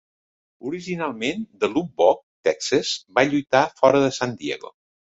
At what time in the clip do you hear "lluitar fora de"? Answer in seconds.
3.31-4.15